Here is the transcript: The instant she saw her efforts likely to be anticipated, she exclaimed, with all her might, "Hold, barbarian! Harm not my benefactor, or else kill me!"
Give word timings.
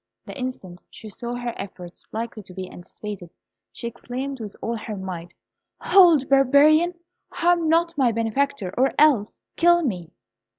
The 0.25 0.35
instant 0.35 0.81
she 0.89 1.09
saw 1.11 1.35
her 1.35 1.53
efforts 1.57 2.03
likely 2.11 2.41
to 2.41 2.55
be 2.55 2.67
anticipated, 2.71 3.29
she 3.71 3.85
exclaimed, 3.85 4.39
with 4.39 4.55
all 4.59 4.75
her 4.75 4.97
might, 4.97 5.35
"Hold, 5.79 6.27
barbarian! 6.27 6.95
Harm 7.29 7.69
not 7.69 7.95
my 7.99 8.11
benefactor, 8.11 8.73
or 8.75 8.95
else 8.97 9.43
kill 9.57 9.83
me!" 9.83 10.09